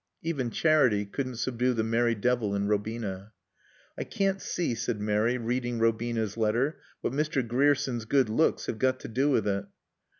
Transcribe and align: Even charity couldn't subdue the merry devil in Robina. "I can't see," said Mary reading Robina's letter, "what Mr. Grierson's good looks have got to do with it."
Even 0.23 0.49
charity 0.49 1.05
couldn't 1.05 1.35
subdue 1.35 1.75
the 1.75 1.83
merry 1.83 2.15
devil 2.15 2.55
in 2.55 2.67
Robina. 2.67 3.33
"I 3.95 4.03
can't 4.03 4.41
see," 4.41 4.73
said 4.73 4.99
Mary 4.99 5.37
reading 5.37 5.77
Robina's 5.77 6.37
letter, 6.37 6.79
"what 7.01 7.13
Mr. 7.13 7.47
Grierson's 7.47 8.05
good 8.05 8.27
looks 8.27 8.65
have 8.65 8.79
got 8.79 8.99
to 9.01 9.07
do 9.07 9.29
with 9.29 9.47
it." 9.47 9.65